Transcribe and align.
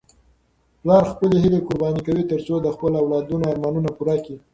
پلار 0.79 1.03
خپلې 1.11 1.35
هیلې 1.43 1.59
قرباني 1.67 2.01
کوي 2.07 2.23
ترڅو 2.31 2.55
د 2.61 2.67
خپلو 2.75 2.95
اولادونو 3.01 3.45
ارمانونه 3.51 3.89
پوره 3.97 4.15
کړي. 4.25 4.37